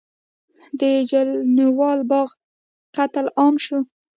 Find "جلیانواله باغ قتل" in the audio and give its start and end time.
1.11-3.25